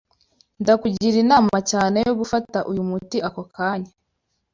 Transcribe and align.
Ndakugira 0.61 1.17
inama 1.23 1.57
cyane 1.71 1.97
yo 2.07 2.13
gufata 2.19 2.57
uyu 2.71 2.81
muti 2.89 3.17
ako 3.27 3.41
kanya. 3.55 3.91